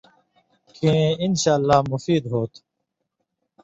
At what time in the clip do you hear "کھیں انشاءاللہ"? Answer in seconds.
0.75-1.77